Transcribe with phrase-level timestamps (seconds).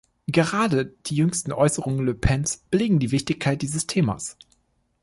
[0.25, 4.35] Gerade die jüngsten Äußerungen Le Pens belegen die Wichtigkeit dieses Themas.